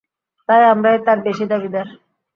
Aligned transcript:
তাই 0.49 0.63
আমরাই 0.73 0.97
তার 1.05 1.17
বেশী 1.25 1.45
দাবীদার। 1.51 1.87